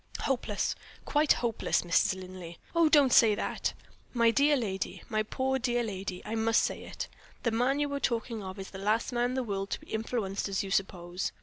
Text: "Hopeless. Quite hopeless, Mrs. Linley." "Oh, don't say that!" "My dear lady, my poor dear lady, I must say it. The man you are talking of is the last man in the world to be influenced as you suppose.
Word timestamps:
"Hopeless. 0.21 0.73
Quite 1.05 1.31
hopeless, 1.33 1.83
Mrs. 1.83 2.19
Linley." 2.19 2.57
"Oh, 2.73 2.89
don't 2.89 3.13
say 3.13 3.35
that!" 3.35 3.73
"My 4.15 4.31
dear 4.31 4.57
lady, 4.57 5.03
my 5.09 5.21
poor 5.21 5.59
dear 5.59 5.83
lady, 5.83 6.23
I 6.25 6.33
must 6.33 6.63
say 6.63 6.85
it. 6.85 7.07
The 7.43 7.51
man 7.51 7.79
you 7.79 7.93
are 7.93 7.99
talking 7.99 8.41
of 8.41 8.57
is 8.57 8.71
the 8.71 8.79
last 8.79 9.13
man 9.13 9.25
in 9.25 9.33
the 9.35 9.43
world 9.43 9.69
to 9.69 9.79
be 9.79 9.93
influenced 9.93 10.49
as 10.49 10.63
you 10.63 10.71
suppose. 10.71 11.31